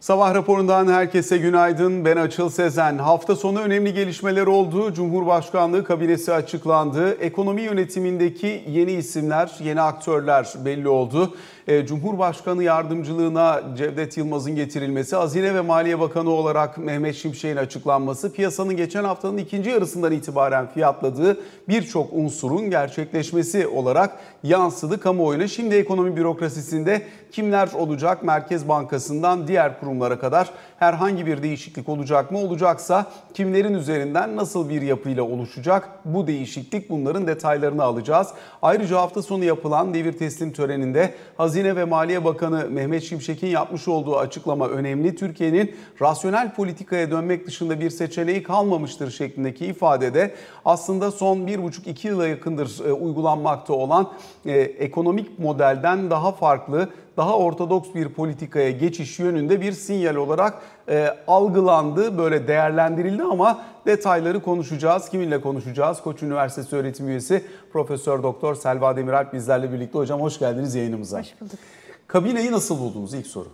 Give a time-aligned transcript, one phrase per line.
[0.00, 2.04] Sabah raporundan herkese günaydın.
[2.04, 2.98] Ben Açıl Sezen.
[2.98, 4.94] Hafta sonu önemli gelişmeler oldu.
[4.94, 7.10] Cumhurbaşkanlığı kabinesi açıklandı.
[7.10, 11.34] Ekonomi yönetimindeki yeni isimler, yeni aktörler belli oldu.
[11.68, 18.76] E, Cumhurbaşkanı yardımcılığına Cevdet Yılmaz'ın getirilmesi, Hazine ve Maliye Bakanı olarak Mehmet Şimşek'in açıklanması, piyasanın
[18.76, 25.48] geçen haftanın ikinci yarısından itibaren fiyatladığı birçok unsurun gerçekleşmesi olarak yansıdı kamuoyuna.
[25.48, 27.02] Şimdi ekonomi bürokrasisinde
[27.32, 28.22] kimler olacak?
[28.22, 32.38] Merkez Bankası'ndan diğer kurumlara kadar herhangi bir değişiklik olacak mı?
[32.38, 35.88] Olacaksa kimlerin üzerinden nasıl bir yapıyla oluşacak?
[36.04, 38.28] Bu değişiklik bunların detaylarını alacağız.
[38.62, 44.16] Ayrıca hafta sonu yapılan devir teslim töreninde Hazine ve Maliye Bakanı Mehmet Şimşek'in yapmış olduğu
[44.16, 45.16] açıklama önemli.
[45.16, 52.84] Türkiye'nin rasyonel politikaya dönmek dışında bir seçeneği kalmamıştır şeklindeki ifadede aslında son 1,5-2 yıla yakındır
[52.84, 54.08] e, uygulanmakta olan
[54.46, 61.08] e, ekonomik modelden daha farklı daha ortodoks bir politikaya geçiş yönünde bir sinyal olarak e,
[61.26, 65.08] algılandı, böyle değerlendirildi ama detayları konuşacağız.
[65.08, 66.02] Kiminle konuşacağız?
[66.02, 69.98] Koç Üniversitesi öğretim üyesi Profesör Doktor Selva Demiralp bizlerle birlikte.
[69.98, 71.20] Hocam hoş geldiniz yayınımıza.
[71.20, 71.58] Hoş bulduk.
[72.06, 73.48] Kabineyi nasıl buldunuz ilk soru?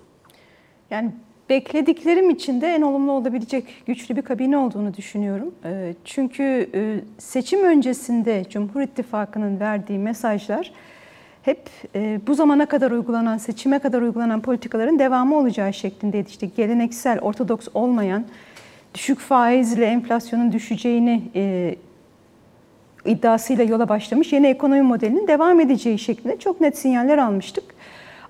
[0.91, 1.12] Yani
[1.50, 5.55] beklediklerim içinde en olumlu olabilecek güçlü bir kabine olduğunu düşünüyorum.
[5.64, 10.72] E, çünkü e, seçim öncesinde Cumhur İttifakı'nın verdiği mesajlar
[11.47, 16.28] hep e, bu zamana kadar uygulanan, seçime kadar uygulanan politikaların devamı olacağı şeklindeydi.
[16.28, 18.25] İşte geleneksel, ortodoks olmayan,
[18.94, 21.75] düşük faizle enflasyonun düşeceğini e,
[23.05, 27.64] iddiasıyla yola başlamış yeni ekonomi modelinin devam edeceği şeklinde çok net sinyaller almıştık.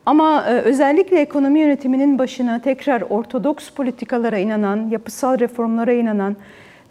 [0.06, 6.36] Ama e, özellikle ekonomi yönetiminin başına tekrar ortodoks politikalara inanan, yapısal reformlara inanan,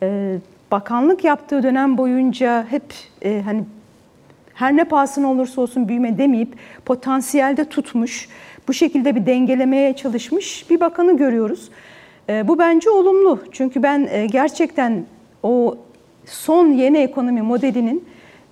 [0.03, 0.37] e,
[0.71, 2.83] bakanlık yaptığı dönem boyunca hep
[3.21, 3.63] e, hani
[4.55, 8.29] her ne pahasına olursa olsun büyüme demeyip potansiyelde tutmuş,
[8.67, 11.69] bu şekilde bir dengelemeye çalışmış bir bakanı görüyoruz.
[12.29, 13.39] E, bu bence olumlu.
[13.51, 15.05] Çünkü ben e, gerçekten
[15.43, 15.77] o
[16.25, 18.05] son yeni ekonomi modelinin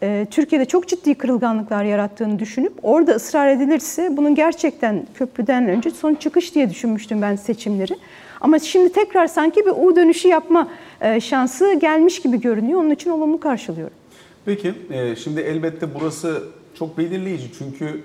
[0.03, 6.15] e, Türkiye'de çok ciddi kırılganlıklar yarattığını düşünüp orada ısrar edilirse bunun gerçekten köprüden önce son
[6.15, 7.93] çıkış diye düşünmüştüm ben seçimleri.
[8.42, 10.67] Ama şimdi tekrar sanki bir U dönüşü yapma
[11.19, 12.80] şansı gelmiş gibi görünüyor.
[12.80, 14.02] Onun için olumlu karşılıyorum.
[14.45, 16.43] Peki e, şimdi elbette burası
[16.76, 18.04] çok belirleyici çünkü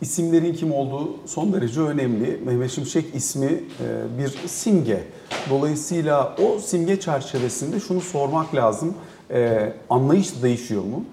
[0.00, 2.40] isimlerin kim olduğu son derece önemli.
[2.44, 5.04] Mehmet Şimşek ismi e, bir simge.
[5.50, 8.94] Dolayısıyla o simge çerçevesinde şunu sormak lazım.
[9.30, 11.04] E, anlayış değişiyor mu?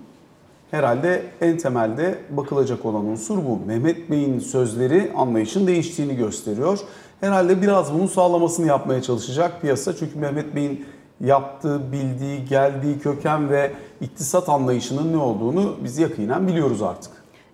[0.71, 3.59] Herhalde en temelde bakılacak olan unsur bu.
[3.67, 6.79] Mehmet Bey'in sözleri anlayışın değiştiğini gösteriyor.
[7.21, 9.95] Herhalde biraz bunun sağlamasını yapmaya çalışacak piyasa.
[9.95, 10.85] Çünkü Mehmet Bey'in
[11.23, 13.71] yaptığı, bildiği, geldiği köken ve
[14.01, 17.11] iktisat anlayışının ne olduğunu biz yakinen biliyoruz artık.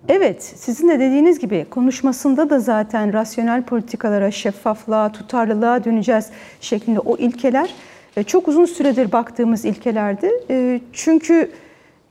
[0.08, 6.30] Evet, sizin de dediğiniz gibi konuşmasında da zaten rasyonel politikalara, şeffaflığa, tutarlılığa döneceğiz
[6.60, 7.70] şeklinde o ilkeler
[8.16, 10.30] e, çok uzun süredir baktığımız ilkelerdi.
[10.50, 11.50] E, çünkü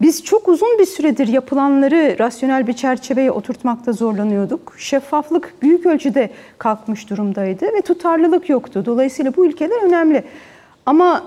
[0.01, 4.75] biz çok uzun bir süredir yapılanları rasyonel bir çerçeveye oturtmakta zorlanıyorduk.
[4.77, 8.83] Şeffaflık büyük ölçüde kalkmış durumdaydı ve tutarlılık yoktu.
[8.85, 10.23] Dolayısıyla bu ilkeler önemli.
[10.85, 11.23] Ama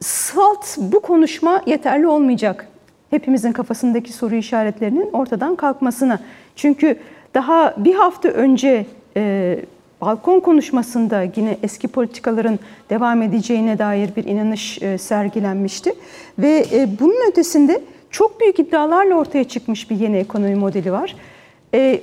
[0.00, 2.68] salt bu konuşma yeterli olmayacak.
[3.10, 6.20] Hepimizin kafasındaki soru işaretlerinin ortadan kalkmasına.
[6.56, 6.96] Çünkü
[7.34, 8.86] daha bir hafta önce
[9.16, 9.58] e,
[10.00, 12.58] balkon konuşmasında yine eski politikaların
[12.90, 15.94] devam edeceğine dair bir inanış e, sergilenmişti.
[16.38, 21.16] Ve e, bunun ötesinde çok büyük iddialarla ortaya çıkmış bir yeni ekonomi modeli var.
[21.74, 22.00] E,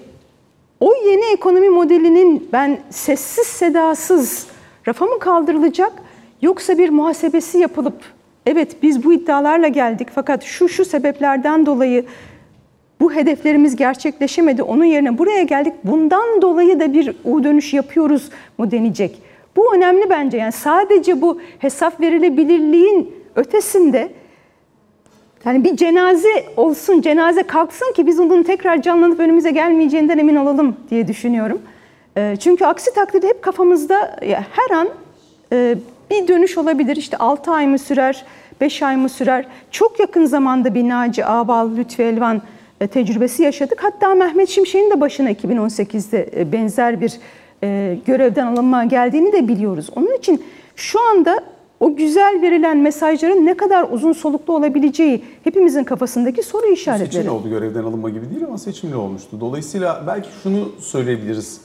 [0.79, 4.47] o yeni ekonomi modelinin ben sessiz sedasız
[4.87, 5.93] rafa mı kaldırılacak
[6.43, 7.95] Yoksa bir muhasebesi yapılıp
[8.45, 12.05] evet biz bu iddialarla geldik fakat şu şu sebeplerden dolayı
[12.99, 14.63] bu hedeflerimiz gerçekleşemedi.
[14.63, 15.73] Onun yerine buraya geldik.
[15.83, 19.21] Bundan dolayı da bir U dönüş yapıyoruz mu denecek.
[19.55, 20.37] Bu önemli bence.
[20.37, 24.11] Yani sadece bu hesap verilebilirliğin ötesinde
[25.45, 30.75] yani bir cenaze olsun, cenaze kalksın ki biz onun tekrar canlanıp önümüze gelmeyeceğinden emin olalım
[30.89, 31.61] diye düşünüyorum.
[32.39, 34.19] Çünkü aksi takdirde hep kafamızda
[34.51, 34.89] her an
[36.13, 36.95] bir dönüş olabilir.
[36.95, 38.25] İşte 6 ay mı sürer,
[38.61, 39.45] 5 ay mı sürer?
[39.71, 42.41] Çok yakın zamanda bir Naci Ağbal, Lütfi Elvan
[42.81, 43.83] e, tecrübesi yaşadık.
[43.83, 47.13] Hatta Mehmet Şimşek'in de başına 2018'de e, benzer bir
[47.63, 49.89] e, görevden alınma geldiğini de biliyoruz.
[49.95, 50.43] Onun için
[50.75, 51.43] şu anda
[51.79, 57.11] o güzel verilen mesajların ne kadar uzun soluklu olabileceği hepimizin kafasındaki soru işaretleri.
[57.11, 59.37] Seçimli oldu görevden alınma gibi değil ama seçimli olmuştu.
[59.39, 61.61] Dolayısıyla belki şunu söyleyebiliriz.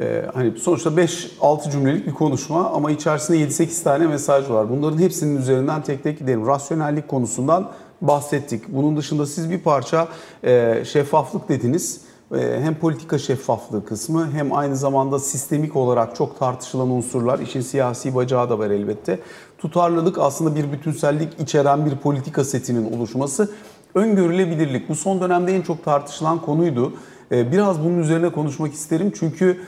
[0.00, 4.70] Ee, hani sonuçta 5-6 cümlelik bir konuşma ama içerisinde 7-8 tane mesaj var.
[4.70, 6.46] Bunların hepsinin üzerinden tek tek gidelim.
[6.46, 7.70] Rasyonellik konusundan
[8.00, 8.68] bahsettik.
[8.68, 10.08] Bunun dışında siz bir parça
[10.44, 12.00] e, şeffaflık dediniz.
[12.34, 18.14] Ee, hem politika şeffaflığı kısmı hem aynı zamanda sistemik olarak çok tartışılan unsurlar, işin siyasi
[18.14, 19.18] bacağı da var elbette.
[19.58, 23.50] Tutarlılık aslında bir bütünsellik içeren bir politika setinin oluşması.
[23.94, 26.92] Öngörülebilirlik bu son dönemde en çok tartışılan konuydu.
[27.32, 29.60] Ee, biraz bunun üzerine konuşmak isterim çünkü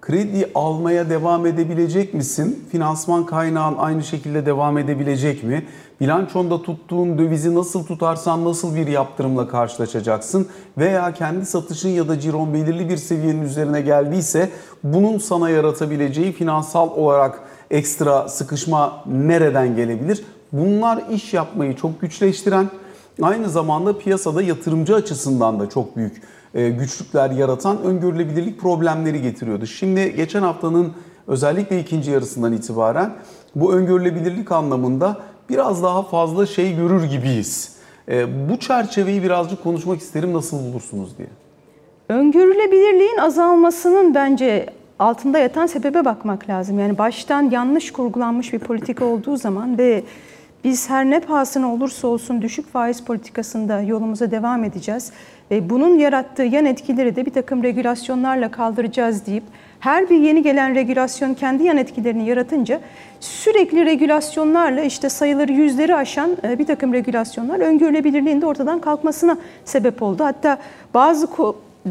[0.00, 2.64] kredi almaya devam edebilecek misin?
[2.70, 5.66] Finansman kaynağın aynı şekilde devam edebilecek mi?
[6.00, 10.46] Bilançonda tuttuğun dövizi nasıl tutarsan nasıl bir yaptırımla karşılaşacaksın?
[10.78, 14.50] Veya kendi satışın ya da ciron belirli bir seviyenin üzerine geldiyse
[14.84, 17.40] bunun sana yaratabileceği finansal olarak
[17.70, 20.24] ekstra sıkışma nereden gelebilir?
[20.52, 22.66] Bunlar iş yapmayı çok güçleştiren,
[23.22, 26.22] aynı zamanda piyasada yatırımcı açısından da çok büyük
[26.54, 29.66] güçlükler yaratan öngörülebilirlik problemleri getiriyordu.
[29.66, 30.92] Şimdi geçen haftanın
[31.26, 33.14] özellikle ikinci yarısından itibaren
[33.54, 35.16] bu öngörülebilirlik anlamında
[35.50, 37.76] biraz daha fazla şey görür gibiyiz.
[38.08, 41.28] E, bu çerçeveyi birazcık konuşmak isterim nasıl bulursunuz diye.
[42.08, 44.66] Öngörülebilirliğin azalmasının bence
[44.98, 46.78] altında yatan sebebe bakmak lazım.
[46.78, 50.04] Yani baştan yanlış kurgulanmış bir politika olduğu zaman ve
[50.64, 55.12] biz her ne pahasına olursa olsun düşük faiz politikasında yolumuza devam edeceğiz.
[55.50, 59.44] Ve bunun yarattığı yan etkileri de bir takım regülasyonlarla kaldıracağız deyip
[59.80, 62.80] her bir yeni gelen regülasyon kendi yan etkilerini yaratınca
[63.20, 70.02] sürekli regülasyonlarla işte sayıları yüzleri aşan e, bir takım regülasyonlar öngörülebilirliğin de ortadan kalkmasına sebep
[70.02, 70.24] oldu.
[70.24, 70.58] Hatta
[70.94, 71.28] bazı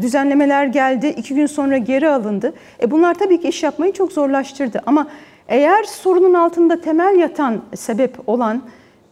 [0.00, 2.52] düzenlemeler geldi, iki gün sonra geri alındı.
[2.82, 5.06] E bunlar tabii ki iş yapmayı çok zorlaştırdı ama
[5.48, 8.62] eğer sorunun altında temel yatan sebep olan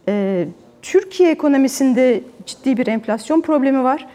[0.07, 0.45] e,
[0.81, 4.07] Türkiye ekonomisinde ciddi bir enflasyon problemi var.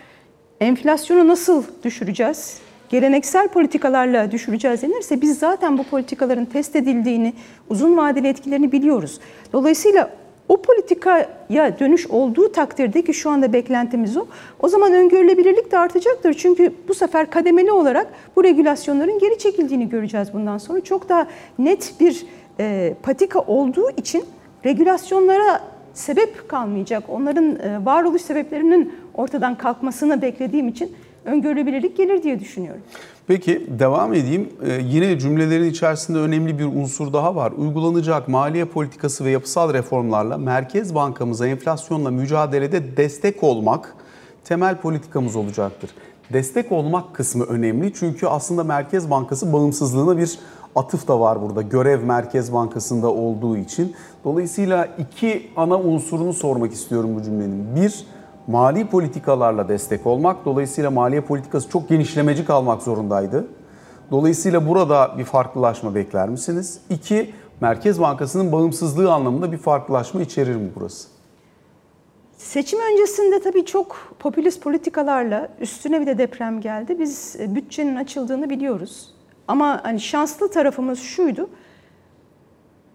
[0.61, 2.59] Enflasyonu nasıl düşüreceğiz?
[2.89, 7.33] Geleneksel politikalarla düşüreceğiz denirse biz zaten bu politikaların test edildiğini,
[7.69, 9.21] uzun vadeli etkilerini biliyoruz.
[9.53, 10.11] Dolayısıyla
[10.53, 14.27] o politikaya dönüş olduğu takdirde ki şu anda beklentimiz o,
[14.61, 16.35] o zaman öngörülebilirlik de artacaktır.
[16.35, 18.07] Çünkü bu sefer kademeli olarak
[18.37, 20.81] bu regülasyonların geri çekildiğini göreceğiz bundan sonra.
[20.81, 21.27] Çok daha
[21.59, 22.27] net bir
[22.61, 24.25] e, patika olduğu için
[24.65, 25.61] regülasyonlara
[25.95, 27.05] sebep kalmayacak.
[27.09, 30.93] Onların e, varoluş sebeplerinin ortadan kalkmasını beklediğim için
[31.25, 32.83] öngörülebilirlik gelir diye düşünüyorum.
[33.27, 34.49] Peki devam edeyim.
[34.67, 37.53] Ee, yine cümlelerin içerisinde önemli bir unsur daha var.
[37.53, 43.95] Uygulanacak maliye politikası ve yapısal reformlarla Merkez Bankamıza enflasyonla mücadelede destek olmak
[44.45, 45.91] temel politikamız olacaktır.
[46.33, 50.39] Destek olmak kısmı önemli çünkü aslında Merkez Bankası bağımsızlığına bir
[50.75, 51.63] atıf da var burada.
[51.63, 53.95] Görev Merkez Bankası'nda olduğu için.
[54.25, 57.77] Dolayısıyla iki ana unsurunu sormak istiyorum bu cümlenin.
[57.77, 58.07] Bir,
[58.47, 60.45] mali politikalarla destek olmak.
[60.45, 63.47] Dolayısıyla maliye politikası çok genişlemeci kalmak zorundaydı.
[64.11, 66.81] Dolayısıyla burada bir farklılaşma bekler misiniz?
[66.91, 71.09] İki, Merkez Bankası'nın bağımsızlığı anlamında bir farklılaşma içerir mi burası?
[72.37, 76.99] Seçim öncesinde tabii çok popülist politikalarla üstüne bir de deprem geldi.
[76.99, 79.15] Biz e, bütçenin açıldığını biliyoruz.
[79.49, 81.49] Ama hani şanslı tarafımız şuydu.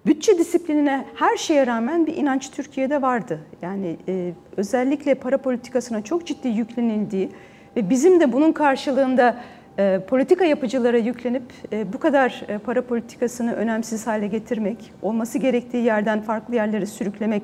[0.08, 3.40] Bütçe disiplinine her şeye rağmen bir inanç Türkiye'de vardı.
[3.62, 7.30] Yani e, özellikle para politikasına çok ciddi yüklenildiği
[7.76, 9.38] ve bizim de bunun karşılığında
[9.80, 11.44] e, politika yapıcılara yüklenip
[11.74, 17.44] e, bu kadar e, para politikasını önemsiz hale getirmek, olması gerektiği yerden farklı yerlere sürüklemek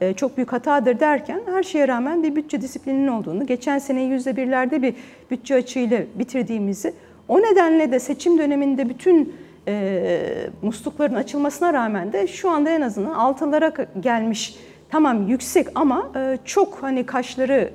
[0.00, 4.36] e, çok büyük hatadır derken her şeye rağmen bir bütçe disiplininin olduğunu, geçen sene yüzde
[4.36, 4.94] birlerde bir
[5.30, 6.94] bütçe açığıyla bitirdiğimizi,
[7.28, 9.34] o nedenle de seçim döneminde bütün
[9.68, 14.56] e, muslukların açılmasına rağmen de şu anda en azından altılara gelmiş.
[14.90, 17.70] Tamam yüksek ama e, çok hani kaşları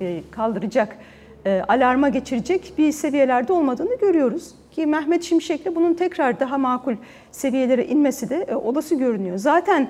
[0.00, 0.96] e, kaldıracak,
[1.46, 4.54] e, alarma geçirecek bir seviyelerde olmadığını görüyoruz.
[4.70, 6.94] Ki Mehmet Şimşek'le bunun tekrar daha makul
[7.30, 9.36] seviyelere inmesi de e, olası görünüyor.
[9.36, 9.88] Zaten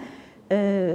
[0.53, 0.95] e,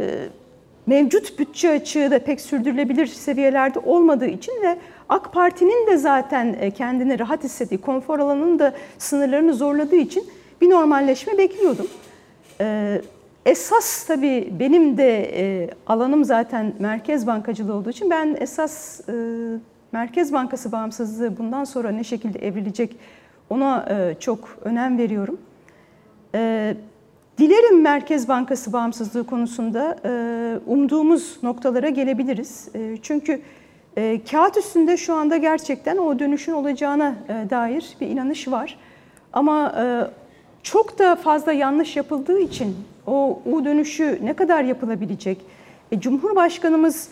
[0.86, 4.78] mevcut bütçe açığı da pek sürdürülebilir seviyelerde olmadığı için ve
[5.10, 10.24] AK Parti'nin de zaten e, kendini rahat hissettiği, konfor alanının da sınırlarını zorladığı için
[10.62, 11.88] bir normalleşme bekliyordum.
[12.62, 13.02] Ee,
[13.46, 19.14] esas tabii benim de e, alanım zaten merkez bankacılığı olduğu için ben esas e,
[19.92, 22.96] Merkez Bankası bağımsızlığı bundan sonra ne şekilde evrilecek
[23.50, 25.38] ona e, çok önem veriyorum.
[26.36, 26.74] E,
[27.38, 29.98] dilerim Merkez Bankası bağımsızlığı konusunda
[30.68, 32.70] umduğumuz noktalara gelebiliriz.
[33.02, 33.42] Çünkü
[34.32, 37.16] kağıt üstünde şu anda gerçekten o dönüşün olacağına
[37.50, 38.80] dair bir inanış var.
[39.34, 39.74] Ama
[40.64, 42.76] çok da fazla yanlış yapıldığı için
[43.08, 45.42] o U dönüşü ne kadar yapılabilecek?
[45.92, 47.10] E, Cumhurbaşkanımız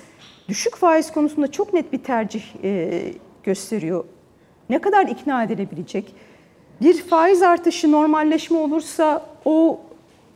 [0.50, 3.02] düşük faiz konusunda çok net bir tercih e,
[3.44, 4.04] gösteriyor.
[4.70, 6.16] Ne kadar ikna edilebilecek?
[6.82, 9.80] Bir faiz artışı normalleşme olursa o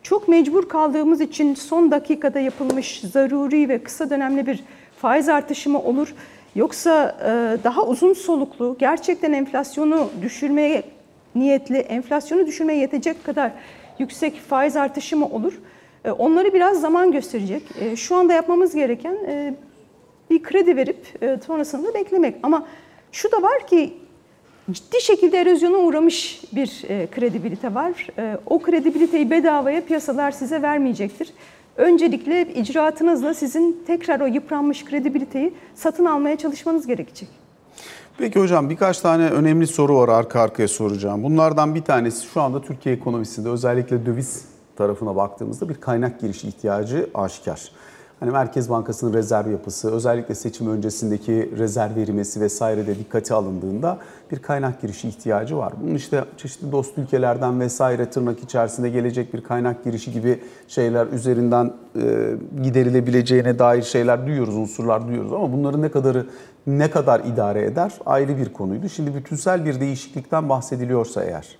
[0.03, 4.63] çok mecbur kaldığımız için son dakikada yapılmış zaruri ve kısa dönemli bir
[4.97, 6.15] faiz artışı mı olur?
[6.55, 10.83] Yoksa e, daha uzun soluklu, gerçekten enflasyonu düşürmeye
[11.35, 13.51] niyetli, enflasyonu düşürmeye yetecek kadar
[13.99, 15.53] yüksek faiz artışı mı olur?
[16.05, 17.63] E, onları biraz zaman gösterecek.
[17.81, 19.53] E, şu anda yapmamız gereken e,
[20.29, 20.97] bir kredi verip
[21.45, 22.35] sonrasında beklemek.
[22.43, 22.67] Ama
[23.11, 23.93] şu da var ki
[24.71, 28.07] ciddi şekilde erozyona uğramış bir kredibilite var.
[28.45, 31.33] O kredibiliteyi bedavaya piyasalar size vermeyecektir.
[31.77, 37.44] Öncelikle icraatınızla sizin tekrar o yıpranmış kredibiliteyi satın almaya çalışmanız gerekecek.
[38.17, 41.23] Peki hocam birkaç tane önemli soru var arka arkaya soracağım.
[41.23, 44.45] Bunlardan bir tanesi şu anda Türkiye ekonomisinde özellikle döviz
[44.75, 47.71] tarafına baktığımızda bir kaynak girişi ihtiyacı aşikar.
[48.19, 53.97] Hani Merkez Bankası'nın rezerv yapısı, özellikle seçim öncesindeki rezerv verilmesi vesaire de dikkate alındığında
[54.31, 55.73] bir kaynak girişi ihtiyacı var.
[55.81, 61.73] Bunun işte çeşitli dost ülkelerden vesaire tırnak içerisinde gelecek bir kaynak girişi gibi şeyler üzerinden
[62.01, 66.25] e, giderilebileceğine dair şeyler duyuyoruz, unsurlar duyuyoruz ama bunların ne kadarı
[66.67, 68.89] ne kadar idare eder ayrı bir konuydu.
[68.89, 71.57] Şimdi bütünsel bir değişiklikten bahsediliyorsa eğer,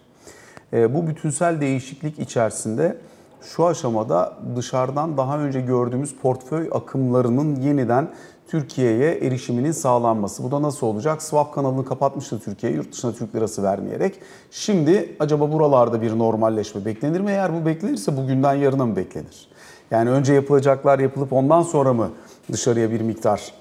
[0.73, 2.97] e, bu bütünsel değişiklik içerisinde
[3.45, 8.09] şu aşamada dışarıdan daha önce gördüğümüz portföy akımlarının yeniden
[8.47, 10.43] Türkiye'ye erişiminin sağlanması.
[10.43, 11.23] Bu da nasıl olacak?
[11.23, 14.19] Swap kanalını kapatmıştı Türkiye yurt dışına Türk lirası vermeyerek.
[14.51, 17.31] Şimdi acaba buralarda bir normalleşme beklenir mi?
[17.31, 19.47] Eğer bu beklenirse bugünden yarına mı beklenir?
[19.91, 22.09] Yani önce yapılacaklar yapılıp ondan sonra mı
[22.51, 23.53] dışarıya bir miktar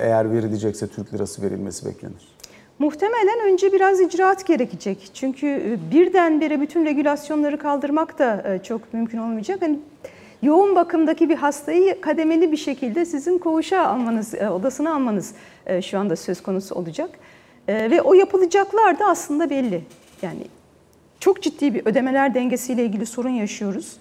[0.00, 2.37] eğer verilecekse Türk lirası verilmesi beklenir?
[2.78, 5.10] Muhtemelen önce biraz icraat gerekecek.
[5.14, 9.62] Çünkü birdenbire bütün regülasyonları kaldırmak da çok mümkün olmayacak.
[9.62, 9.78] Hani
[10.42, 15.34] yoğun bakımdaki bir hastayı kademeli bir şekilde sizin koğuşa almanız, odasına almanız
[15.82, 17.10] şu anda söz konusu olacak.
[17.68, 19.84] Ve o yapılacaklar da aslında belli.
[20.22, 20.42] Yani
[21.20, 23.96] çok ciddi bir ödemeler dengesiyle ilgili sorun yaşıyoruz.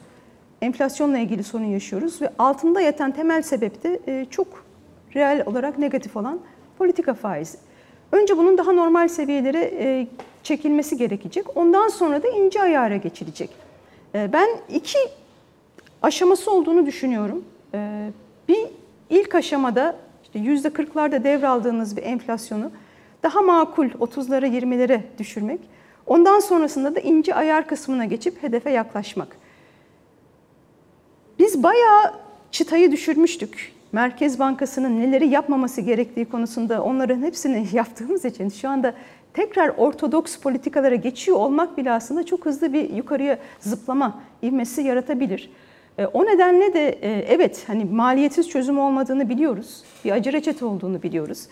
[0.61, 4.65] Enflasyonla ilgili sorun yaşıyoruz ve altında yatan temel sebep de çok
[5.15, 6.39] reel olarak negatif olan
[6.77, 7.57] politika faizi.
[8.11, 10.07] Önce bunun daha normal seviyelere e,
[10.43, 11.57] çekilmesi gerekecek.
[11.57, 13.49] Ondan sonra da ince ayara geçilecek.
[14.15, 14.99] E, ben iki
[16.01, 17.45] aşaması olduğunu düşünüyorum.
[17.73, 18.09] E,
[18.47, 18.67] bir
[19.09, 22.71] ilk aşamada işte yüzde 40'larda devraldığınız bir enflasyonu
[23.23, 25.59] daha makul 30'lara 20'lere düşürmek.
[26.05, 29.37] Ondan sonrasında da ince ayar kısmına geçip hedefe yaklaşmak.
[31.39, 32.13] Biz bayağı
[32.51, 33.76] çıtayı düşürmüştük.
[33.91, 38.93] Merkez Bankası'nın neleri yapmaması gerektiği konusunda onların hepsini yaptığımız için şu anda
[39.33, 45.49] tekrar ortodoks politikalara geçiyor olmak bile aslında çok hızlı bir yukarıya zıplama ivmesi yaratabilir.
[45.97, 49.83] E, o nedenle de e, evet hani maliyetsiz çözüm olmadığını biliyoruz.
[50.05, 51.47] Bir acı reçete olduğunu biliyoruz.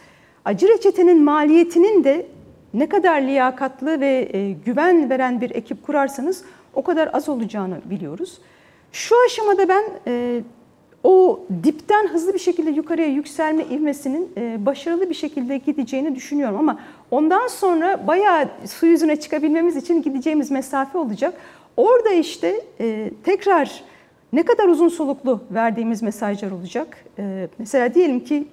[0.46, 2.25] Acı reçetenin maliyetinin de
[2.74, 8.38] ne kadar liyakatlı ve e, güven veren bir ekip kurarsanız o kadar az olacağını biliyoruz.
[8.92, 9.84] Şu aşamada ben
[11.06, 16.58] o dipten hızlı bir şekilde yukarıya yükselme ivmesinin e, başarılı bir şekilde gideceğini düşünüyorum.
[16.58, 16.80] Ama
[17.12, 21.34] ondan sonra bayağı su yüzüne çıkabilmemiz için gideceğimiz mesafe olacak.
[21.78, 23.84] Orada işte e, tekrar
[24.34, 27.06] ne kadar uzun soluklu verdiğimiz mesajlar olacak.
[27.20, 28.48] E, mesela diyelim ki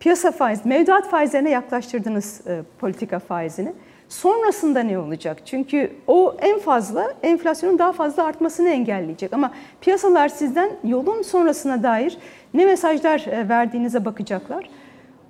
[0.00, 2.40] piyasa faiz, mevduat faizlerine yaklaştırdınız
[2.78, 3.72] politika faizini.
[4.08, 5.38] Sonrasında ne olacak?
[5.44, 9.32] Çünkü o en fazla enflasyonun daha fazla artmasını engelleyecek.
[9.32, 12.18] Ama piyasalar sizden yolun sonrasına dair
[12.54, 14.70] ne mesajlar e, verdiğinize bakacaklar.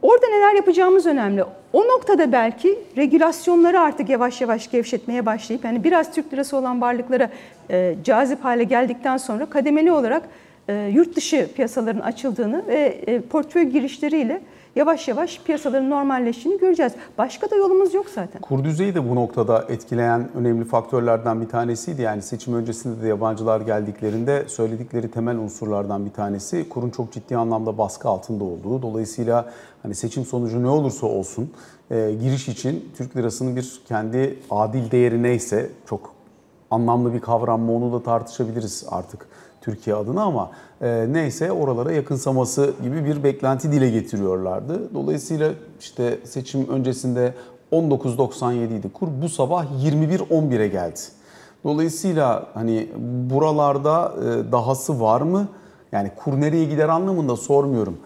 [0.03, 1.45] Orada neler yapacağımız önemli.
[1.73, 7.31] O noktada belki regülasyonları artık yavaş yavaş gevşetmeye başlayıp yani biraz Türk lirası olan varlıklara
[7.71, 10.23] e, cazip hale geldikten sonra kademeli olarak
[10.69, 14.41] e, yurt dışı piyasaların açıldığını ve e, portföy girişleriyle
[14.79, 16.93] yavaş yavaş piyasaların normalleştiğini göreceğiz.
[17.19, 18.41] Başka da yolumuz yok zaten.
[18.41, 22.03] Kur düzeyi de bu noktada etkileyen önemli faktörlerden bir tanesiydi.
[22.03, 27.79] Yani seçim öncesinde de yabancılar geldiklerinde söyledikleri temel unsurlardan bir tanesi kurun çok ciddi anlamda
[27.79, 28.83] baskı altında olduğu.
[28.83, 29.51] Dolayısıyla
[29.83, 31.51] hani seçim sonucu ne olursa olsun
[31.91, 36.15] e, giriş için Türk lirasının bir kendi adil değeri neyse çok
[36.71, 39.27] anlamlı bir kavram mı onu da tartışabiliriz artık
[39.69, 40.51] Türkiye adına ama
[40.83, 44.95] e, neyse oralara yakınsaması gibi bir beklenti dile getiriyorlardı.
[44.95, 47.35] Dolayısıyla işte seçim öncesinde
[47.73, 49.09] 19.97 idi kur.
[49.23, 51.01] Bu sabah 21.11'e geldi.
[51.65, 52.89] Dolayısıyla hani
[53.31, 55.49] buralarda e, dahası var mı?
[55.93, 57.97] Yani kur nereye gider anlamında sormuyorum.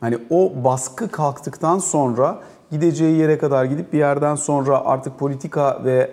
[0.00, 2.38] Hani o baskı kalktıktan sonra
[2.70, 6.10] gideceği yere kadar gidip bir yerden sonra artık politika ve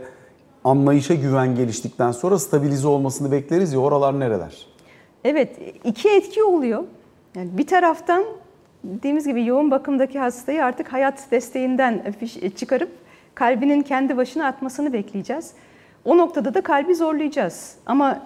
[0.63, 4.76] anlayışa güven geliştikten sonra stabilize olmasını bekleriz ya oralar nereler?
[5.23, 6.83] Evet, iki etki oluyor.
[7.35, 8.23] Yani bir taraftan
[8.83, 12.13] dediğimiz gibi yoğun bakımdaki hastayı artık hayat desteğinden
[12.55, 12.89] çıkarıp
[13.35, 15.53] kalbinin kendi başına atmasını bekleyeceğiz.
[16.05, 17.75] O noktada da kalbi zorlayacağız.
[17.85, 18.21] Ama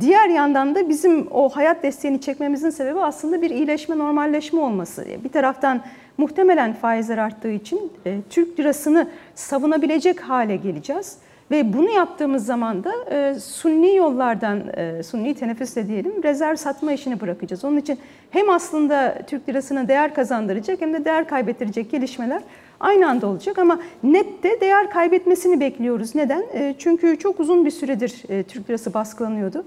[0.00, 5.06] Diğer yandan da bizim o hayat desteğini çekmemizin sebebi aslında bir iyileşme, normalleşme olması.
[5.24, 5.82] Bir taraftan
[6.18, 11.18] muhtemelen faizler arttığı için e, Türk lirasını savunabilecek hale geleceğiz.
[11.50, 17.20] Ve bunu yaptığımız zaman da e, sunni yollardan, e, sunni teneffüsle diyelim, rezerv satma işini
[17.20, 17.64] bırakacağız.
[17.64, 17.98] Onun için
[18.30, 22.42] hem aslında Türk lirasına değer kazandıracak hem de değer kaybettirecek gelişmeler
[22.80, 23.58] aynı anda olacak.
[23.58, 26.14] Ama nette değer kaybetmesini bekliyoruz.
[26.14, 26.44] Neden?
[26.54, 29.64] E, çünkü çok uzun bir süredir e, Türk lirası baskılanıyordu.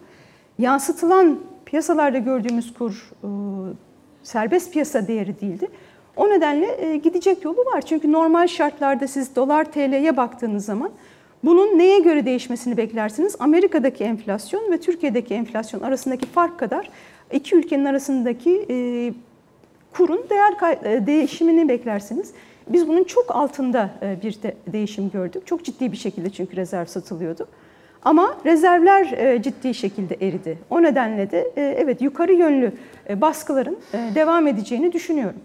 [0.60, 3.28] Yansıtılan piyasalarda gördüğümüz kur e,
[4.24, 5.68] serbest piyasa değeri değildi.
[6.16, 7.82] O nedenle e, gidecek yolu var.
[7.82, 10.92] Çünkü normal şartlarda siz dolar TL'ye baktığınız zaman
[11.48, 13.36] bunun neye göre değişmesini beklersiniz?
[13.40, 16.90] Amerika'daki enflasyon ve Türkiye'deki enflasyon arasındaki fark kadar
[17.32, 18.76] iki ülkenin arasındaki e,
[19.94, 22.32] kurun değer e, değişimini beklersiniz.
[22.68, 25.48] Biz bunun çok altında e, bir de değişim gördük.
[25.48, 27.48] Çok ciddi bir şekilde çünkü rezerv satılıyordu.
[28.04, 30.58] Ama rezervler e, ciddi şekilde eridi.
[30.70, 32.72] O nedenle de evet yukarı yönlü
[33.16, 33.78] baskıların
[34.16, 35.40] devam edeceğini düşünüyorum.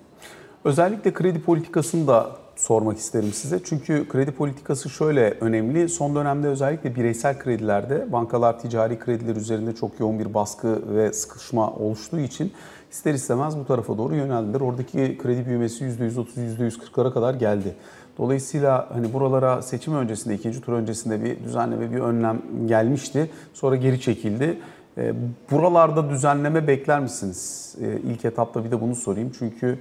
[0.64, 3.60] Özellikle kredi politikasını da sormak isterim size.
[3.64, 5.88] Çünkü kredi politikası şöyle önemli.
[5.88, 11.70] Son dönemde özellikle bireysel kredilerde bankalar ticari krediler üzerinde çok yoğun bir baskı ve sıkışma
[11.70, 12.52] oluştuğu için
[12.90, 14.60] ister istemez bu tarafa doğru yöneldiler.
[14.60, 16.26] Oradaki kredi büyümesi %130,
[16.58, 17.74] %140'lara kadar geldi.
[18.18, 23.30] Dolayısıyla hani buralara seçim öncesinde, ikinci tur öncesinde bir düzenleme, bir önlem gelmişti.
[23.54, 24.58] Sonra geri çekildi.
[24.98, 25.14] E,
[25.50, 27.74] buralarda düzenleme bekler misiniz?
[27.80, 29.32] E, ilk etapta bir de bunu sorayım.
[29.38, 29.78] Çünkü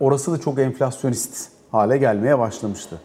[0.00, 3.00] orası da çok enflasyonist hale gelmeye başlamıştı.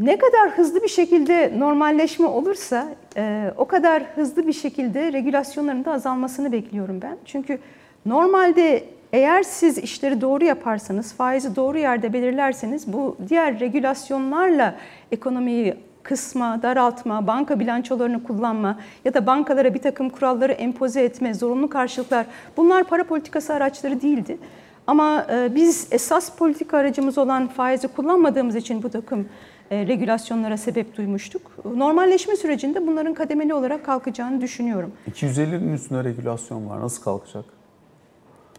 [0.00, 5.92] Ne kadar hızlı bir şekilde normalleşme olursa e, o kadar hızlı bir şekilde regülasyonların da
[5.92, 7.16] azalmasını bekliyorum ben.
[7.24, 7.58] Çünkü
[8.06, 14.74] normalde eğer siz işleri doğru yaparsanız, faizi doğru yerde belirlerseniz bu diğer regülasyonlarla
[15.12, 21.68] ekonomiyi kısma, daraltma, banka bilançolarını kullanma ya da bankalara bir takım kuralları empoze etme, zorunlu
[21.68, 22.26] karşılıklar
[22.56, 24.38] bunlar para politikası araçları değildi.
[24.86, 29.28] Ama e, biz esas politika aracımız olan faizi kullanmadığımız için bu takım
[29.70, 31.64] e, regülasyonlara sebep duymuştuk.
[31.76, 34.92] Normalleşme sürecinde bunların kademeli olarak kalkacağını düşünüyorum.
[35.10, 36.80] 250'nin üstünde regülasyon var.
[36.80, 37.44] Nasıl kalkacak?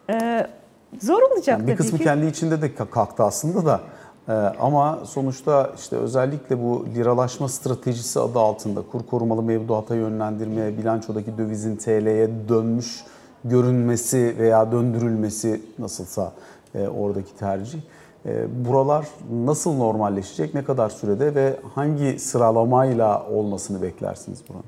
[0.10, 0.48] Ee,
[1.02, 2.04] zor olacak yani bir tabii kısmı ki.
[2.04, 3.82] kendi içinde de kalktı aslında da.
[4.30, 11.38] Ee, ama sonuçta işte özellikle bu liralaşma stratejisi adı altında kur korumalı mevduata yönlendirme, bilançodaki
[11.38, 13.04] dövizin TL'ye dönmüş
[13.44, 16.34] görünmesi veya döndürülmesi nasılsa
[16.76, 17.80] e, oradaki tercih.
[18.26, 24.66] E, buralar nasıl normalleşecek, ne kadar sürede ve hangi sıralamayla olmasını beklersiniz buranın?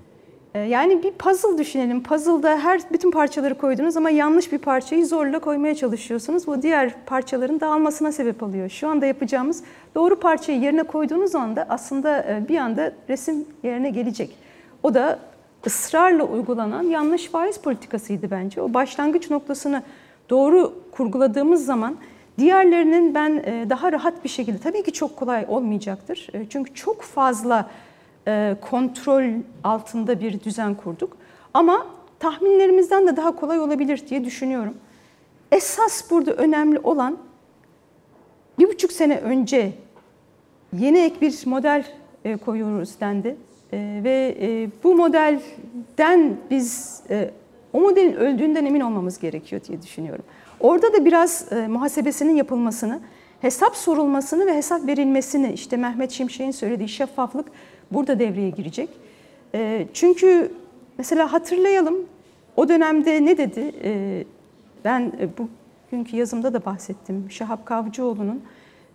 [0.56, 2.04] E, yani bir puzzle düşünelim.
[2.04, 6.48] Puzzle'da her bütün parçaları koydunuz ama yanlış bir parçayı zorla koymaya çalışıyorsunuz.
[6.48, 8.70] Bu diğer parçaların dağılmasına sebep oluyor.
[8.70, 9.64] Şu anda yapacağımız
[9.96, 14.36] doğru parçayı yerine koyduğunuz anda aslında e, bir anda resim yerine gelecek.
[14.84, 15.20] O da
[15.68, 18.62] ısrarla uygulanan yanlış faiz politikasıydı bence.
[18.62, 19.84] O başlangıç noktasını
[20.30, 21.98] doğru kurguladığımız zaman
[22.38, 26.28] diğerlerinin ben e, daha rahat bir şekilde tabii ki çok kolay olmayacaktır.
[26.34, 27.70] E, çünkü çok fazla
[28.28, 29.24] e, kontrol
[29.64, 31.18] altında bir düzen kurduk.
[31.54, 31.86] Ama
[32.20, 34.74] tahminlerimizden de daha kolay olabilir diye düşünüyorum.
[35.52, 37.18] Esas burada önemli olan
[38.60, 39.74] bir buçuk sene önce
[40.74, 41.86] yeni ek bir model
[42.46, 43.38] koyuyoruz dendi.
[43.74, 47.32] E, ve e, bu modelden biz e,
[47.74, 50.26] o modelin öldüğünden emin olmamız gerekiyor diye düşünüyorum.
[50.60, 53.00] Orada da biraz e, muhasebesinin yapılmasını,
[53.42, 57.46] hesap sorulmasını ve hesap verilmesini işte Mehmet Şimşek'in söylediği şeffaflık
[57.92, 58.90] burada devreye girecek.
[59.94, 60.52] Çünkü
[60.98, 61.96] mesela hatırlayalım
[62.56, 63.74] o dönemde ne dedi?
[64.86, 65.12] Ben
[65.92, 67.32] bugünkü yazımda da bahsettim.
[67.32, 68.44] Şahap Kavcıoğlu'nun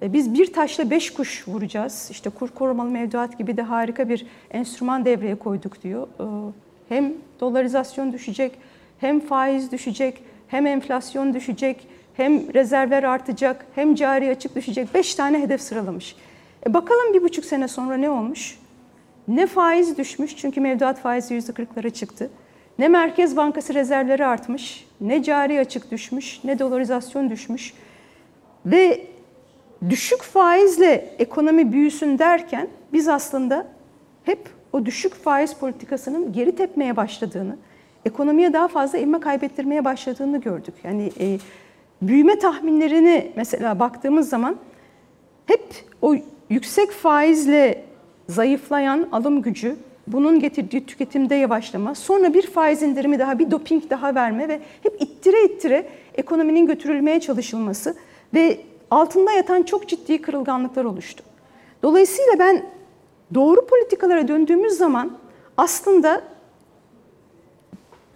[0.02, 2.09] biz bir taşla beş kuş vuracağız.
[2.11, 6.09] İşte kur korumalı mevduat gibi de harika bir enstrüman devreye koyduk diyor.
[6.20, 6.52] E,
[6.88, 8.52] hem dolarizasyon düşecek,
[8.98, 14.94] hem faiz düşecek, hem enflasyon düşecek, hem rezervler artacak, hem cari açık düşecek.
[14.94, 16.16] Beş tane hedef sıralamış.
[16.66, 18.59] E bakalım bir buçuk sene sonra ne olmuş?
[19.28, 22.30] Ne faiz düşmüş çünkü mevduat faizi yüzde kırklara çıktı.
[22.78, 27.74] Ne Merkez Bankası rezervleri artmış, ne cari açık düşmüş, ne dolarizasyon düşmüş.
[28.66, 29.07] Ve
[29.90, 33.66] düşük faizle ekonomi büyüsün derken biz aslında
[34.24, 37.56] hep o düşük faiz politikasının geri tepmeye başladığını,
[38.04, 40.74] ekonomiye daha fazla ivme kaybettirmeye başladığını gördük.
[40.84, 41.38] Yani e,
[42.02, 44.56] büyüme tahminlerini mesela baktığımız zaman
[45.46, 45.64] hep
[46.02, 46.14] o
[46.50, 47.84] yüksek faizle
[48.28, 54.14] zayıflayan alım gücü, bunun getirdiği tüketimde yavaşlama, sonra bir faiz indirimi daha, bir doping daha
[54.14, 57.94] verme ve hep ittire ittire ekonominin götürülmeye çalışılması
[58.34, 58.58] ve
[58.94, 61.24] altında yatan çok ciddi kırılganlıklar oluştu.
[61.83, 62.62] Dolayısıyla ben
[63.35, 65.18] doğru politikalara döndüğümüz zaman
[65.57, 66.22] aslında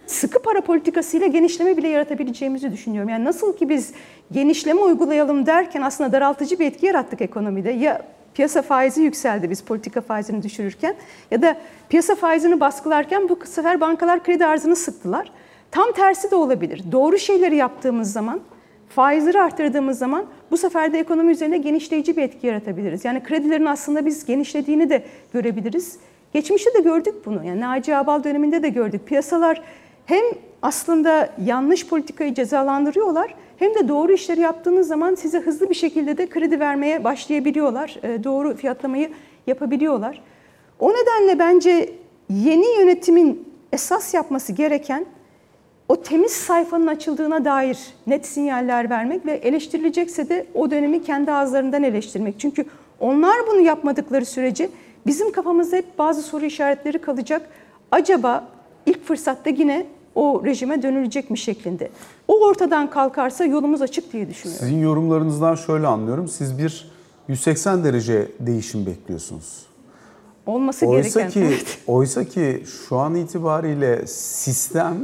[0.07, 3.09] sıkı para politikasıyla genişleme bile yaratabileceğimizi düşünüyorum.
[3.09, 3.93] Yani nasıl ki biz
[4.31, 7.71] genişleme uygulayalım derken aslında daraltıcı bir etki yarattık ekonomide.
[7.71, 10.95] Ya piyasa faizi yükseldi biz politika faizini düşürürken
[11.31, 11.57] ya da
[11.89, 15.31] piyasa faizini baskılarken bu sefer bankalar kredi arzını sıktılar.
[15.71, 16.83] Tam tersi de olabilir.
[16.91, 18.39] Doğru şeyleri yaptığımız zaman,
[18.89, 23.05] faizleri arttırdığımız zaman bu sefer de ekonomi üzerinde genişleyici bir etki yaratabiliriz.
[23.05, 25.99] Yani kredilerin aslında biz genişlediğini de görebiliriz.
[26.33, 27.45] Geçmişte de gördük bunu.
[27.45, 29.07] Yani Naci Abal döneminde de gördük.
[29.07, 29.61] Piyasalar
[30.05, 30.23] hem
[30.61, 36.29] aslında yanlış politikayı cezalandırıyorlar hem de doğru işleri yaptığınız zaman size hızlı bir şekilde de
[36.29, 37.99] kredi vermeye başlayabiliyorlar.
[38.03, 39.09] E, doğru fiyatlamayı
[39.47, 40.21] yapabiliyorlar.
[40.79, 41.93] O nedenle bence
[42.29, 45.05] yeni yönetimin esas yapması gereken
[45.89, 51.83] o temiz sayfanın açıldığına dair net sinyaller vermek ve eleştirilecekse de o dönemi kendi ağızlarından
[51.83, 52.39] eleştirmek.
[52.39, 52.65] Çünkü
[52.99, 54.69] onlar bunu yapmadıkları sürece
[55.05, 57.41] bizim kafamızda hep bazı soru işaretleri kalacak.
[57.91, 58.47] Acaba
[58.85, 61.89] ilk fırsatta yine o rejime dönülecek mi şeklinde.
[62.27, 64.65] O ortadan kalkarsa yolumuz açık diye düşünüyorum.
[64.65, 66.27] Sizin yorumlarınızdan şöyle anlıyorum.
[66.27, 66.91] Siz bir
[67.27, 69.65] 180 derece değişim bekliyorsunuz.
[70.45, 71.49] Olması oysa gereken.
[71.49, 74.97] Ki, oysa ki şu an itibariyle sistem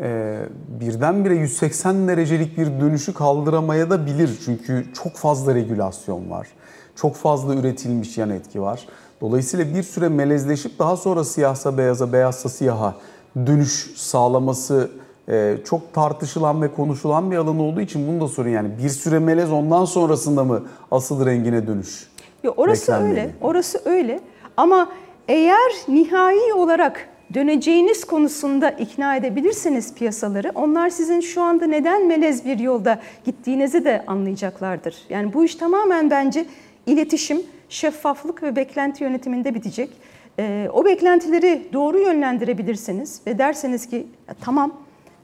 [0.00, 0.38] e,
[0.80, 4.30] birdenbire 180 derecelik bir dönüşü kaldıramaya da bilir.
[4.44, 6.48] Çünkü çok fazla regülasyon var.
[6.96, 8.86] Çok fazla üretilmiş yan etki var.
[9.20, 12.94] Dolayısıyla bir süre melezleşip daha sonra siyahsa beyaza, beyazsa siyaha
[13.36, 14.90] dönüş sağlaması
[15.28, 19.18] e, çok tartışılan ve konuşulan bir alan olduğu için bunu da sorun yani bir süre
[19.18, 22.10] melez ondan sonrasında mı asıl rengine dönüş?
[22.42, 23.20] Yo, orası beklenmeli?
[23.20, 24.20] öyle, orası öyle.
[24.56, 24.88] Ama
[25.28, 32.58] eğer nihai olarak döneceğiniz konusunda ikna edebilirseniz piyasaları, onlar sizin şu anda neden melez bir
[32.58, 34.96] yolda gittiğinizi de anlayacaklardır.
[35.10, 36.46] Yani bu iş tamamen bence
[36.86, 39.90] iletişim, şeffaflık ve beklenti yönetiminde bitecek.
[40.38, 44.06] Ee, o beklentileri doğru yönlendirebilirseniz ve derseniz ki
[44.40, 44.72] tamam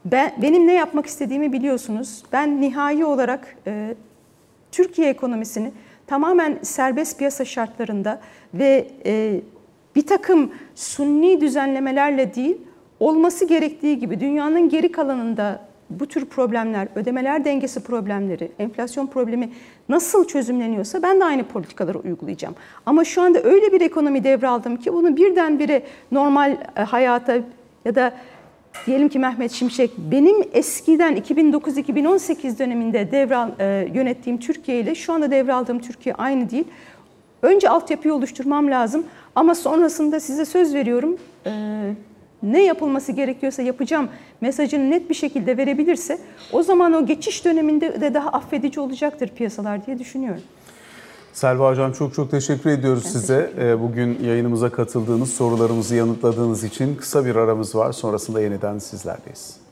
[0.05, 2.23] ben benim ne yapmak istediğimi biliyorsunuz.
[2.31, 3.95] Ben nihai olarak e,
[4.71, 5.71] Türkiye ekonomisini
[6.07, 8.19] tamamen serbest piyasa şartlarında
[8.53, 9.41] ve e,
[9.97, 12.57] bir takım sunni düzenlemelerle değil,
[12.99, 19.49] olması gerektiği gibi dünyanın geri kalanında bu tür problemler, ödemeler dengesi problemleri, enflasyon problemi
[19.89, 22.55] nasıl çözümleniyorsa ben de aynı politikaları uygulayacağım.
[22.85, 27.37] Ama şu anda öyle bir ekonomi devraldım ki bunu birdenbire normal e, hayata
[27.85, 28.13] ya da
[28.85, 35.31] diyelim ki Mehmet Şimşek benim eskiden 2009-2018 döneminde devral e, yönettiğim Türkiye ile şu anda
[35.31, 36.65] devraldığım Türkiye aynı değil.
[37.41, 39.03] Önce altyapıyı oluşturmam lazım
[39.35, 41.51] ama sonrasında size söz veriyorum e,
[42.43, 44.09] ne yapılması gerekiyorsa yapacağım
[44.41, 46.17] mesajını net bir şekilde verebilirse
[46.51, 50.41] o zaman o geçiş döneminde de daha affedici olacaktır piyasalar diye düşünüyorum.
[51.33, 53.51] Selva Hocam çok çok teşekkür ediyoruz size.
[53.59, 57.91] Ee, Bugün yayınımıza katıldığınız, sorularımızı yanıtladığınız için kısa bir aramız var.
[57.91, 59.66] Sonrasında yeniden sizlerleyiz.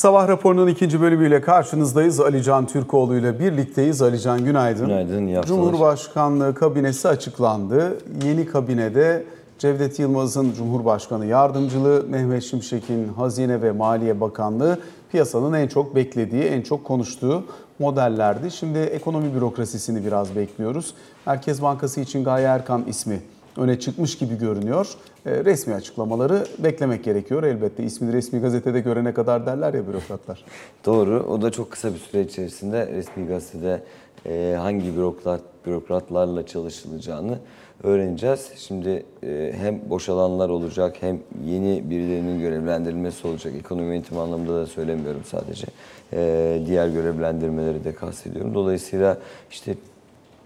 [0.00, 2.20] Sabah raporunun ikinci bölümüyle karşınızdayız.
[2.20, 4.02] Alican Türkoğlu ile birlikteyiz.
[4.02, 4.86] Alican günaydın.
[4.86, 5.58] Günaydın, iyi haftalar.
[5.58, 7.98] Cumhurbaşkanlığı kabinesi açıklandı.
[8.24, 9.24] Yeni kabinede
[9.58, 14.78] Cevdet Yılmaz'ın Cumhurbaşkanı yardımcılığı, Mehmet Şimşek'in Hazine ve Maliye Bakanlığı
[15.10, 17.44] piyasanın en çok beklediği, en çok konuştuğu
[17.78, 18.50] modellerdi.
[18.50, 20.94] Şimdi ekonomi bürokrasisini biraz bekliyoruz.
[21.26, 23.20] Merkez Bankası için Gaye Erkan ismi
[23.60, 24.88] öne çıkmış gibi görünüyor.
[25.26, 27.84] E, resmi açıklamaları beklemek gerekiyor elbette.
[27.84, 30.44] İsmini resmi gazetede görene kadar derler ya bürokratlar.
[30.86, 31.26] Doğru.
[31.30, 33.82] O da çok kısa bir süre içerisinde resmi gazetede
[34.26, 37.38] e, hangi bürokrat bürokratlarla çalışılacağını
[37.82, 38.52] öğreneceğiz.
[38.56, 43.54] Şimdi e, hem boşalanlar olacak hem yeni birilerinin görevlendirilmesi olacak.
[43.58, 45.66] Ekonomi yönetimi anlamında da söylemiyorum sadece.
[46.66, 48.54] Diğer görevlendirmeleri de kastediyorum.
[48.54, 49.18] Dolayısıyla
[49.50, 49.74] işte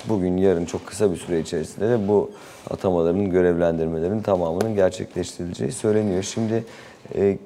[0.08, 2.30] bugün yarın çok kısa bir süre içerisinde de bu
[2.70, 6.22] atamaların görevlendirmelerin tamamının gerçekleştirileceği söyleniyor.
[6.22, 6.64] Şimdi
[7.14, 7.38] e,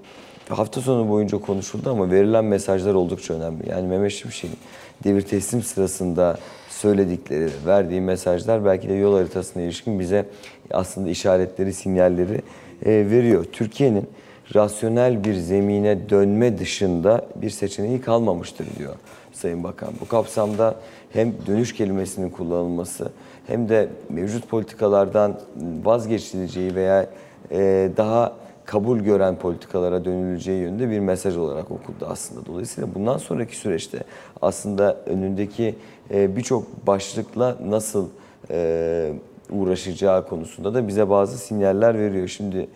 [0.48, 3.68] hafta sonu boyunca konuşuldu ama verilen mesajlar oldukça önemli.
[3.70, 4.58] Yani Mehmet Şimşek'in
[5.04, 10.26] devir teslim sırasında söyledikleri, verdiği mesajlar belki de yol haritasına ilişkin bize
[10.70, 12.42] aslında işaretleri, sinyalleri
[12.84, 13.44] e, veriyor.
[13.52, 14.08] Türkiye'nin
[14.54, 18.94] rasyonel bir zemine dönme dışında bir seçeneği kalmamıştır diyor
[19.32, 19.92] Sayın Bakan.
[20.00, 20.74] Bu kapsamda
[21.10, 23.12] hem dönüş kelimesinin kullanılması
[23.46, 25.40] hem de mevcut politikalardan
[25.84, 27.06] vazgeçileceği veya
[27.50, 32.46] e, daha kabul gören politikalara dönüleceği yönünde bir mesaj olarak okundu aslında.
[32.46, 33.98] Dolayısıyla bundan sonraki süreçte
[34.42, 35.74] aslında önündeki
[36.10, 38.08] e, birçok başlıkla nasıl
[38.50, 39.12] e,
[39.50, 42.28] uğraşacağı konusunda da bize bazı sinyaller veriyor.
[42.28, 42.68] Şimdi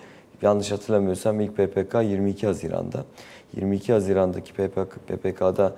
[0.43, 3.05] Yanlış hatırlamıyorsam ilk PPK 22 Haziran'da.
[3.57, 5.73] 22 Haziran'daki PPK, PPK'da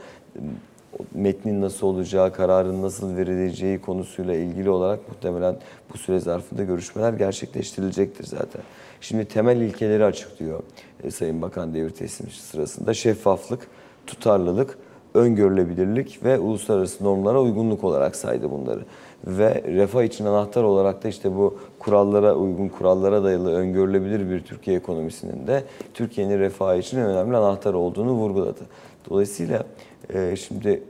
[1.14, 5.56] metnin nasıl olacağı, kararın nasıl verileceği konusuyla ilgili olarak muhtemelen
[5.92, 8.62] bu süre zarfında görüşmeler gerçekleştirilecektir zaten.
[9.00, 10.62] Şimdi temel ilkeleri açıklıyor
[11.04, 12.94] e, Sayın Bakan devir teslimi sırasında.
[12.94, 13.66] Şeffaflık,
[14.06, 14.78] tutarlılık,
[15.14, 18.80] öngörülebilirlik ve uluslararası normlara uygunluk olarak saydı bunları.
[19.26, 24.76] Ve refah için anahtar olarak da işte bu kurallara uygun, kurallara dayalı öngörülebilir bir Türkiye
[24.76, 28.60] ekonomisinin de Türkiye'nin refahı için önemli anahtar olduğunu vurguladı.
[29.10, 29.64] Dolayısıyla
[30.14, 30.82] e, şimdi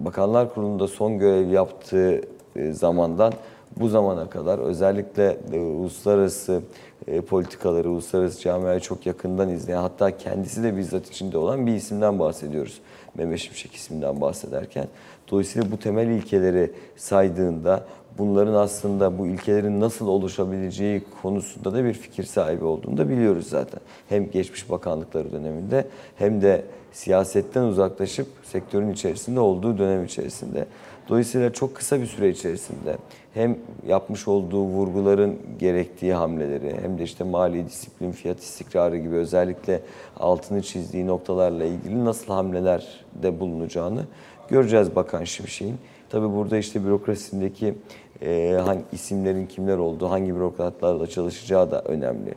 [0.00, 2.20] Bakanlar Kurulu'nda son görev yaptığı
[2.56, 3.32] e, zamandan
[3.76, 6.62] bu zamana kadar özellikle e, uluslararası
[7.06, 12.18] e, politikaları, uluslararası camiayı çok yakından izleyen hatta kendisi de bizzat içinde olan bir isimden
[12.18, 12.80] bahsediyoruz.
[13.14, 14.86] Mehmet Şimşek isminden bahsederken.
[15.30, 17.84] Dolayısıyla bu temel ilkeleri saydığında
[18.18, 23.80] bunların aslında bu ilkelerin nasıl oluşabileceği konusunda da bir fikir sahibi olduğunu da biliyoruz zaten.
[24.08, 26.64] Hem geçmiş bakanlıkları döneminde hem de
[26.98, 30.66] siyasetten uzaklaşıp sektörün içerisinde olduğu dönem içerisinde.
[31.08, 32.96] Dolayısıyla çok kısa bir süre içerisinde
[33.34, 39.80] hem yapmış olduğu vurguların gerektiği hamleleri hem de işte mali disiplin, fiyat istikrarı gibi özellikle
[40.16, 44.04] altını çizdiği noktalarla ilgili nasıl hamlelerde bulunacağını
[44.48, 45.76] göreceğiz Bakan Şimşek'in.
[46.10, 47.74] Tabii burada işte bürokrasindeki
[48.22, 52.34] e, hangi isimlerin kimler olduğu, hangi bürokratlarla çalışacağı da önemli.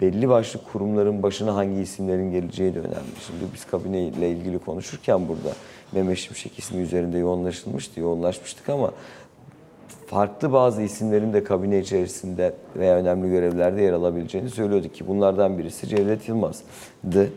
[0.00, 3.16] Belli başlı kurumların başına hangi isimlerin geleceği de önemli.
[3.26, 5.54] Şimdi biz kabineyle ilgili konuşurken burada
[5.92, 8.90] Mehmet Şimşek ismi üzerinde yoğunlaşılmıştı, yoğunlaşmıştık ama
[10.06, 15.88] farklı bazı isimlerin de kabine içerisinde veya önemli görevlerde yer alabileceğini söylüyorduk ki bunlardan birisi
[15.88, 17.30] Cevdet Yılmaz'dı.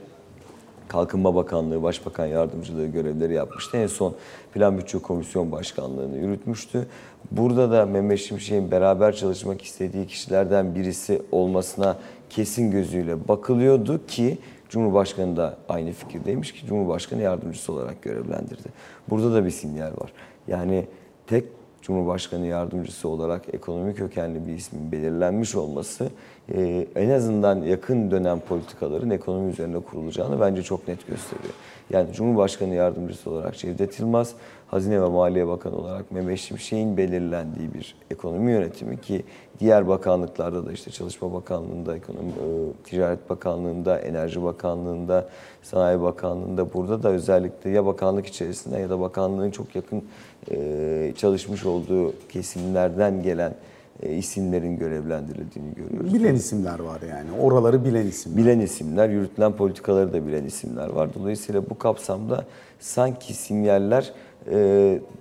[0.87, 3.77] Kalkınma Bakanlığı, Başbakan Yardımcılığı görevleri yapmıştı.
[3.77, 4.15] En son
[4.53, 6.87] Plan Bütçe Komisyon Başkanlığı'nı yürütmüştü.
[7.31, 11.97] Burada da Mehmet Şimşek'in beraber çalışmak istediği kişilerden birisi olmasına
[12.29, 14.37] kesin gözüyle bakılıyordu ki
[14.69, 18.69] Cumhurbaşkanı da aynı fikirdeymiş ki Cumhurbaşkanı yardımcısı olarak görevlendirdi.
[19.09, 20.13] Burada da bir sinyal var.
[20.47, 20.85] Yani
[21.27, 21.43] tek
[21.81, 26.09] Cumhurbaşkanı yardımcısı olarak ekonomi kökenli bir ismin belirlenmiş olması
[26.55, 31.53] e, en azından yakın dönem politikaların ekonomi üzerine kurulacağını bence çok net gösteriyor.
[31.89, 34.33] Yani Cumhurbaşkanı yardımcısı olarak Cevdet Yılmaz,
[34.71, 39.23] Hazine ve Maliye Bakanı olarak Mehmet Şimşek'in belirlendiği bir ekonomi yönetimi ki
[39.59, 45.29] diğer bakanlıklarda da işte Çalışma Bakanlığı'nda, Ekonomi, e, Ticaret Bakanlığı'nda, Enerji Bakanlığı'nda,
[45.63, 50.03] Sanayi Bakanlığı'nda burada da özellikle ya bakanlık içerisinde ya da bakanlığın çok yakın
[50.51, 53.55] e, çalışmış olduğu kesimlerden gelen
[54.03, 56.13] e, isimlerin görevlendirildiğini görüyoruz.
[56.13, 57.41] Bilen isimler var yani.
[57.41, 58.37] Oraları bilen isimler.
[58.37, 61.13] Bilen isimler, yürütülen politikaları da bilen isimler var.
[61.13, 62.45] Dolayısıyla bu kapsamda
[62.79, 64.13] sanki sinyaller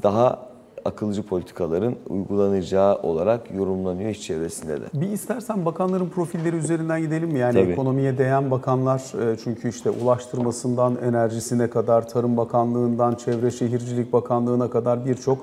[0.03, 0.49] daha
[0.85, 4.85] akılcı politikaların uygulanacağı olarak yorumlanıyor iş çevresinde de.
[4.95, 7.39] Bir istersen bakanların profilleri üzerinden gidelim mi?
[7.39, 7.73] Yani Tabii.
[7.73, 15.07] ekonomiye değen bakanlar e, çünkü işte ulaştırmasından enerjisine kadar, Tarım Bakanlığı'ndan Çevre Şehircilik Bakanlığı'na kadar
[15.07, 15.39] birçok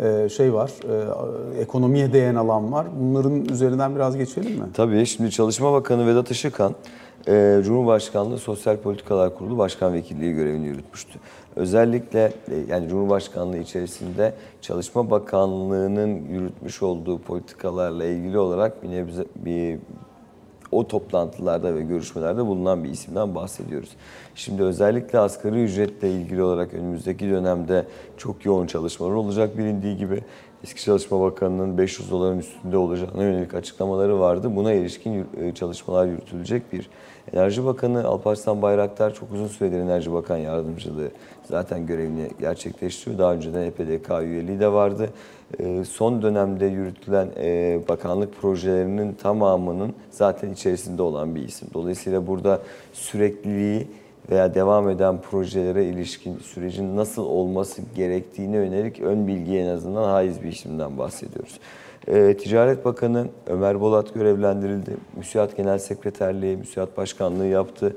[0.00, 0.72] e, şey var.
[1.54, 2.86] E, Ekonomiye değen alan var.
[3.00, 4.64] Bunların üzerinden biraz geçelim mi?
[4.74, 6.74] Tabii şimdi Çalışma Bakanı Vedat Işıkhan,
[7.28, 11.18] e, Cumhurbaşkanlığı Sosyal Politikalar Kurulu Başkan Vekilliği görevini yürütmüştü.
[11.58, 19.78] Özellikle e, yani Cumhurbaşkanlığı içerisinde Çalışma Bakanlığı'nın yürütmüş olduğu politikalarla ilgili olarak bir, nebze, bir
[20.72, 23.90] o toplantılarda ve görüşmelerde bulunan bir isimden bahsediyoruz.
[24.34, 27.84] Şimdi özellikle asgari ücretle ilgili olarak önümüzdeki dönemde
[28.16, 30.20] çok yoğun çalışmalar olacak bilindiği gibi.
[30.64, 34.56] Eski Çalışma Bakanı'nın 500 doların üstünde olacağına yönelik açıklamaları vardı.
[34.56, 36.90] Buna ilişkin e, çalışmalar yürütülecek bir.
[37.32, 41.10] Enerji Bakanı Alparslan Bayraktar çok uzun süredir Enerji Bakan Yardımcılığı
[41.44, 43.18] zaten görevini gerçekleştiriyor.
[43.18, 45.10] Daha önceden EPDK üyeliği de vardı.
[45.58, 51.68] E, son dönemde yürütülen e, bakanlık projelerinin tamamının zaten içerisinde olan bir isim.
[51.74, 52.60] Dolayısıyla burada
[52.92, 53.86] sürekliliği
[54.30, 60.42] veya devam eden projelere ilişkin sürecin nasıl olması gerektiğine yönelik ön bilgi en azından haiz
[60.42, 61.60] bir işlemden bahsediyoruz.
[62.08, 64.96] Ee, Ticaret Bakanı Ömer Bolat görevlendirildi.
[65.16, 67.96] Müsiat Genel Sekreterliği, Müsiat Başkanlığı yaptı.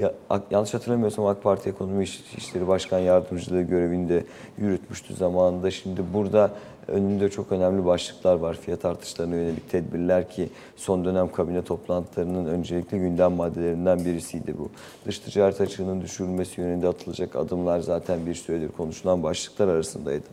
[0.00, 0.12] Ya,
[0.50, 2.04] yanlış hatırlamıyorsam AK Parti Ekonomi
[2.36, 4.24] İşleri Başkan Yardımcılığı görevinde
[4.58, 5.70] yürütmüştü zamanında.
[5.70, 6.50] Şimdi burada
[6.90, 8.54] önünde çok önemli başlıklar var.
[8.54, 14.68] Fiyat artışlarına yönelik tedbirler ki son dönem kabine toplantılarının öncelikli gündem maddelerinden birisiydi bu.
[15.06, 20.26] Dış ticaret açığının düşürülmesi yönünde atılacak adımlar zaten bir süredir konuşulan başlıklar arasındaydı.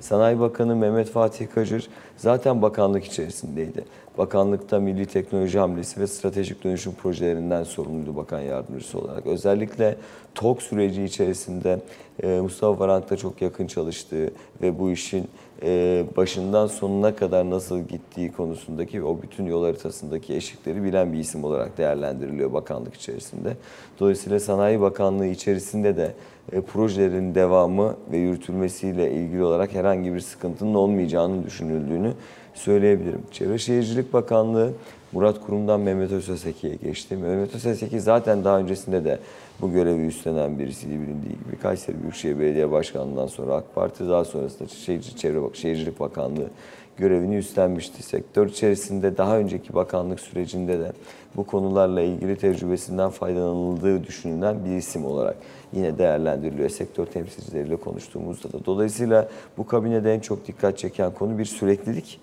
[0.00, 3.84] Sanayi Bakanı Mehmet Fatih Kacır zaten bakanlık içerisindeydi.
[4.18, 9.26] Bakanlıkta Milli Teknoloji Hamlesi ve Stratejik Dönüşüm Projelerinden sorumluydu bakan yardımcısı olarak.
[9.26, 9.96] Özellikle
[10.34, 11.80] TOK süreci içerisinde
[12.22, 14.30] e, Mustafa Varank'ta çok yakın çalıştığı
[14.62, 15.28] ve bu işin
[15.62, 21.44] e, başından sonuna kadar nasıl gittiği konusundaki o bütün yol haritasındaki eşikleri bilen bir isim
[21.44, 23.56] olarak değerlendiriliyor bakanlık içerisinde.
[24.00, 26.12] Dolayısıyla Sanayi Bakanlığı içerisinde de
[26.52, 32.12] e, projelerin devamı ve yürütülmesiyle ilgili olarak herhangi bir sıkıntının olmayacağını düşünüldüğünü
[32.54, 33.22] söyleyebilirim.
[33.32, 34.72] Çevre Şehircilik Bakanlığı
[35.12, 37.16] Murat Kurum'dan Mehmet Özteseki'ye geçti.
[37.16, 39.18] Mehmet Özteseki zaten daha öncesinde de
[39.60, 41.56] bu görevi üstlenen birisiydi bilindiği gibi.
[41.62, 46.48] Kayseri Büyükşehir Belediye Başkanlığı'ndan sonra AK Parti daha sonrasında Şehirci, Çevre Şehircilik Bakanlığı
[46.96, 48.02] görevini üstlenmişti.
[48.02, 50.92] Sektör içerisinde daha önceki bakanlık sürecinde de
[51.36, 55.36] bu konularla ilgili tecrübesinden faydalanıldığı düşünülen bir isim olarak
[55.72, 56.68] yine değerlendiriliyor.
[56.68, 58.64] Sektör temsilcileriyle konuştuğumuzda da.
[58.64, 62.20] Dolayısıyla bu kabinede en çok dikkat çeken konu bir süreklilik.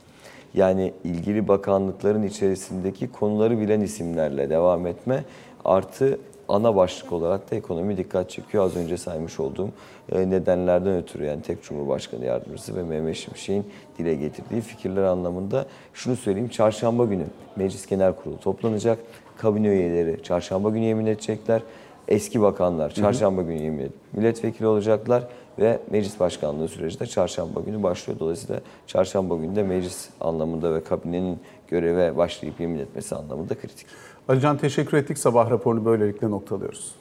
[0.53, 5.23] Yani ilgili bakanlıkların içerisindeki konuları bilen isimlerle devam etme
[5.65, 8.65] artı ana başlık olarak da ekonomi dikkat çekiyor.
[8.65, 9.69] Az önce saymış olduğum
[10.11, 13.65] e, nedenlerden ötürü yani tek Cumhurbaşkanı Yardımcısı ve Mehmet Şimşek'in
[13.97, 16.49] dile getirdiği fikirler anlamında şunu söyleyeyim.
[16.49, 18.99] Çarşamba günü Meclis Genel Kurulu toplanacak.
[19.37, 21.61] Kabine üyeleri çarşamba günü yemin edecekler.
[22.07, 25.27] Eski bakanlar çarşamba günü yemin edip milletvekili olacaklar
[25.59, 28.19] ve meclis başkanlığı süreci de çarşamba günü başlıyor.
[28.19, 33.87] Dolayısıyla çarşamba günü de meclis anlamında ve kabinenin göreve başlayıp yemin etmesi anlamında kritik.
[34.27, 35.17] Alican teşekkür ettik.
[35.17, 37.00] Sabah raporunu böylelikle noktalıyoruz.